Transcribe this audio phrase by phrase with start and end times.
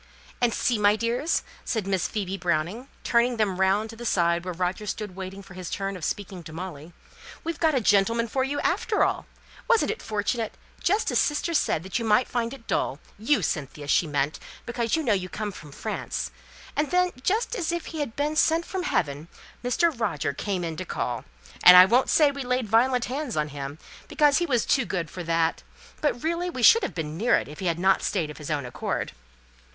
[0.41, 4.53] "And see, my dears," said Miss Phoebe Browning, turning them round to the side where
[4.55, 6.91] Roger stood waiting for his turn of speaking to Molly,
[7.43, 9.27] "we've got a gentleman for you after all!
[9.67, 10.57] Wasn't it fortunate?
[10.83, 14.95] just as sister said that you might find it dull you, Cynthia, she meant, because
[14.95, 16.31] you know you come from France
[16.75, 19.27] then, just as if he had been sent from heaven,
[19.63, 19.91] Mr.
[19.99, 21.25] Roger came in to call;
[21.63, 23.77] and I won't say we laid violent hands on him,
[24.07, 25.61] because he was too good for that;
[26.01, 28.49] but really we should have been near it, if he had not stayed of his
[28.49, 29.11] own accord."